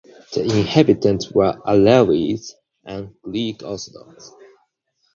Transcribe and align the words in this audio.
The 0.33 0.41
inhabitants 0.41 1.31
were 1.31 1.59
Alawites 1.63 2.53
and 2.83 3.13
Greek 3.21 3.61
Orthodox. 3.61 4.31